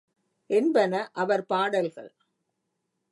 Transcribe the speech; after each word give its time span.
என்பன 0.49 1.09
அவர் 1.13 1.45
பாடல்கள். 1.45 2.11